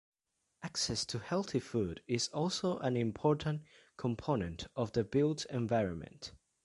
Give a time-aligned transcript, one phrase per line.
[0.63, 3.61] Access to healthy food is also an important
[3.97, 6.31] component of the built environment.